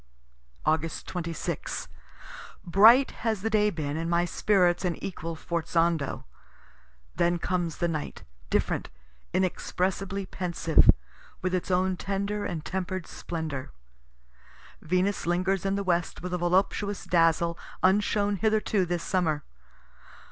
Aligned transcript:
Aug. 0.65 1.05
26. 1.05 1.87
Bright 2.65 3.11
has 3.23 3.43
the 3.43 3.51
day 3.51 3.69
been, 3.69 3.97
and 3.97 4.09
my 4.09 4.25
spirits 4.25 4.83
an 4.83 4.95
equal 4.95 5.35
forzando. 5.35 6.23
Then 7.15 7.37
comes 7.37 7.77
the 7.77 7.87
night, 7.87 8.23
different, 8.49 8.89
inexpressibly 9.31 10.25
pensive, 10.25 10.89
with 11.43 11.53
its 11.53 11.69
own 11.69 11.97
tender 11.97 12.45
and 12.45 12.65
temper'd 12.65 13.05
splendor. 13.05 13.73
Venus 14.81 15.27
lingers 15.27 15.67
in 15.67 15.75
the 15.75 15.83
west 15.83 16.23
with 16.23 16.33
a 16.33 16.39
voluptuous 16.39 17.05
dazzle 17.05 17.55
unshown 17.83 18.37
hitherto 18.37 18.85
this 18.87 19.03
summer. 19.03 19.43